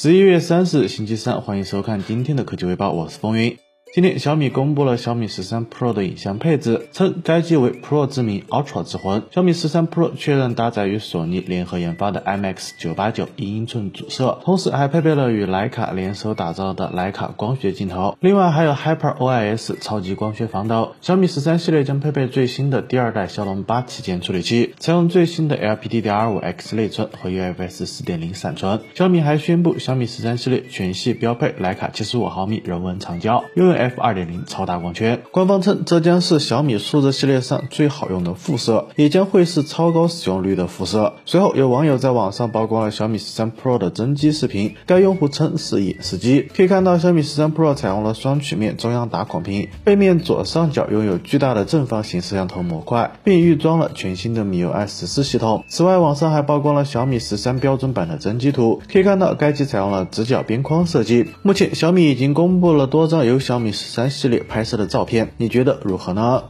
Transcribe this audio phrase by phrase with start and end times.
[0.00, 3.58] 十一月三十日，星期三，欢迎收看今天的科技微报，我是风云。
[3.94, 9.22] 今天小米公布了小米十三 Pro 的影像配置，称该机为 Pro 之名，Ultra 之魂。
[9.30, 20.92] 小米十三 Pro 确认搭载与索尼联合研发的 IMX 九八九一英寸主摄，同时还配备了与徕卡联手打造的徕卡光学镜头，另外还有 Hyper OIS 超级光学防抖。
[21.00, 28.80] 小米十三系列将配备最新的第二代骁龙八旗舰处理器，采用最新的 LPDDR5X 内存和 UFS 四点零闪存。
[28.94, 33.77] 小米还宣布，小米十三系列全系标配徕卡七十五毫米人文长焦，拥有。
[33.78, 41.14] F 二点零超大光圈，官方称这将是小米数字系列上最好用的副摄，也将会是超高使用率的副摄。
[41.24, 46.48] 随后有网友在网上曝光了小米十三 Pro 的真机视频，该用户称是演示机。
[46.56, 55.62] 可以看到小米十三 Pro 采用了双曲面中央打孔屏，背面左上角拥有巨大的正方形摄像头模块，并预装了全新的米 UI 十四系统。
[55.68, 61.28] 此外，网上还曝光了小米十三标准版的真机图，可以看到该机采用了直角边框设计。
[61.42, 63.67] 目前小米已经公布了多张由小米。
[63.72, 66.44] 十三系列拍摄的照片，你觉得如何呢？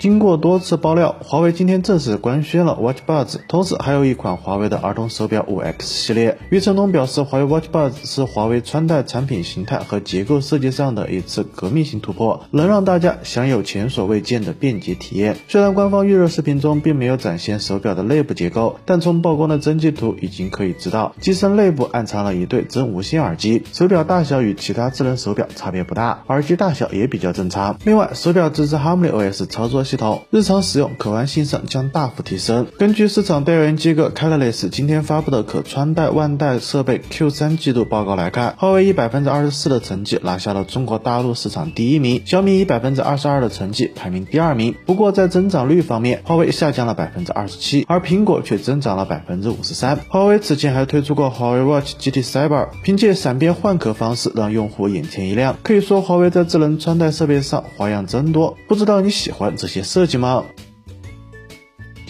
[0.00, 6.38] 经过多次爆料，华为今天正式官宣了 Watch Buds，同时还有一款华为的儿童手表 5X 系列。
[6.48, 15.36] 余承东表示，华为 Watch Buds 是华为穿戴产品形态和结构设计上的一次革命性突破，能让大家享有前所未见的便捷体验。
[15.48, 23.64] 虽然官方预热视频中并没有展现手表的内部结构，但从曝光的真机图已经可以知道，机身内部暗藏了一对真无线耳机。
[23.74, 27.76] 手表大小与其他智能手表差别不大，耳机大小也比较正常。
[27.84, 29.84] 另外，手表支持 HarmonyOS 操作。
[29.90, 32.68] 系统日常使用可玩性上将大幅提升。
[32.78, 44.76] 根据市场调研机构 Catalyst 今天发布的可穿戴万代设备 Q3 季度报告来看，华为以百分之二十四的成绩拿下了中国大陆市场第一名，小米以百分之二十二的成绩排名第二名。
[44.86, 49.98] 不过在增长率方面，华为下降了百分之二十七，而苹果却增长了百分之五十三。
[50.08, 55.56] 华为此前还推出过华为 Watch GT Cyber，凭借闪变换壳方式让用户眼前一亮。
[55.64, 58.56] 可以说，华为在智能穿戴设备上花样真多。
[58.68, 59.79] 不知道你喜欢这些？
[59.82, 60.44] 设计吗？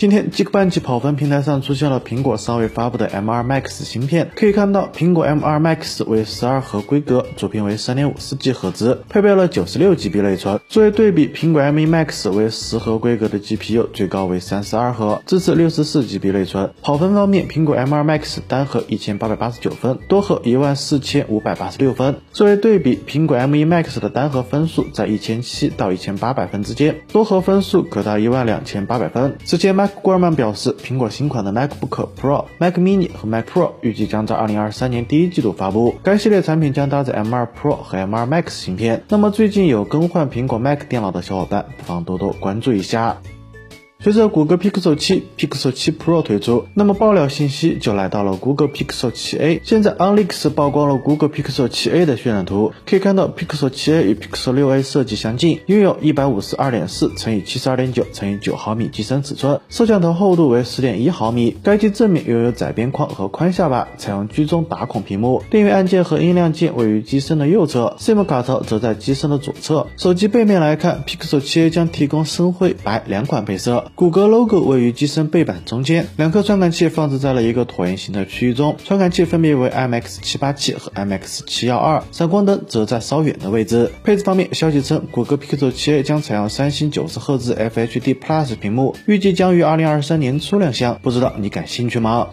[0.00, 4.31] 今天，Geekbench 跑分平台上出现了苹果尚未发布的 M2 Max 芯片。
[4.34, 10.59] 可以看到，苹果 M2 Max 为十二核规格，主频为三点五四 G 赫兹，配备了九十六 GB 内存。
[10.71, 16.71] 作为对比，苹果 M1 Max 为十核规格的 GPU，最高为三十二核，支持六十四 GB 内存。
[16.81, 22.17] 跑分方面，苹果 M2 Max 单核一千八百八十九分，多核一万四千五百八十六分。
[22.32, 29.37] 作为对比，苹果 M1 Max 的单核分数在一千七到一千八百分之间，多核分数可达一万两千八百分。
[29.44, 35.95] 此前，Mac 郭尔曼表示，苹果新款的 MacBook Pro、Mac Mini 和 Mac Pro 预计将在2023年第一季度发布。
[36.03, 39.03] 该系列产品将搭载 M2 Pro 和 M2 Max 芯片。
[39.09, 43.17] 那么最近有更换苹果 Mac 电脑的小伙伴，不妨多多关注一下。
[44.03, 49.61] 随着谷歌 Pixel 7、Pixel 7 Pro 推出，那么爆料信息就来到了 Google Pixel 7a。
[49.62, 61.55] 现在 OnLeaks 曝光了 Google Pixel 7a 的渲染图，可以看到 Pixel 7a 与 Pixel 6a 设计相近，拥有一百五十二点四乘以七十二点九乘以九毫米机身尺寸，摄像头厚度为十点一毫米。
[61.62, 69.88] 该机正面拥有窄边框和宽下巴，采用居中打孔屏幕，电源按键和音量键位于机身的右侧，SIM 卡槽则在机身的左侧。
[69.99, 73.90] 手机背面来看，Pixel 7a 将提供深灰、白两款配色。
[73.95, 83.93] 谷歌 logo 位于机身背板中间，两颗传感器放置在了一个椭圆形的区域中，传感器分别为 MX787 和 MX712，闪光灯则在稍远的位置。
[84.03, 92.29] 配置方面，消息称谷歌 Pixel 7a 将采用三星九十赫兹 FHD Plus 屏幕，预计将于二零二三年初亮相，不知道你感兴趣吗？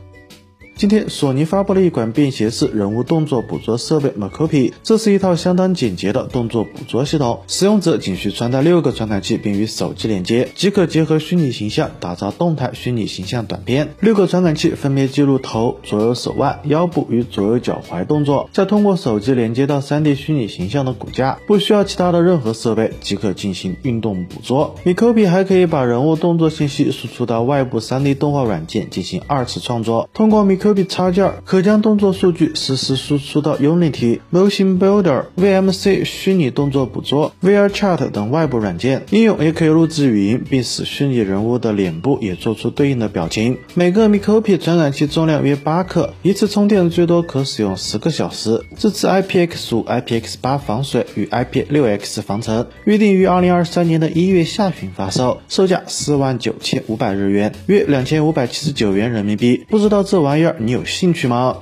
[0.77, 7.39] 今天，索尼发布了一款便携式人物动作捕捉设备 Macopy，这是一套相当简洁的动作捕捉系统。
[7.47, 13.95] 使用者仅需穿戴六个传感器并与手机连接，即可结合虚拟形象打造动态虚拟形象短片。
[14.01, 24.75] 六个传感器分别记录头、左右手腕、腰部与左右脚踝动作，再通过手机连接到 3D 虚拟形象的骨架，不需要其他的任何设备即可进行运动捕捉。
[24.85, 30.07] Macopy 还可以把人物动作信息输出到外部 3D 动画软件进行二次创作。
[30.13, 39.03] 通过 Mac MikoPi 插件可将动作数据实时输出到 Unity、Motion Builder、VMC 虚拟动作捕捉、VR Chat 等外部软件。
[39.11, 43.57] 应用也可以录制语音，并使虚拟人物的脸部也做出对应的表情。
[43.75, 48.61] 每个 Macopy 传感器重量约八克，一次充电最多可使用十个小时。
[48.75, 52.67] 支持 IPX5、IPX8 防水与 IP6X 防尘。
[52.83, 59.65] 预定于二零二三年的一月下旬发售，售价四万九千五百日元，约两千五百七十九元人民币。
[59.69, 60.56] 不知道这玩意儿？
[60.59, 61.57] 你有兴趣吗？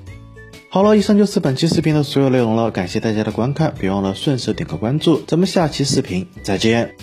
[0.69, 6.95] 好了，以上就是本期视频的所有内容了，感谢大家的观看，别忘了顺手点个关注，咱们下期视频再见。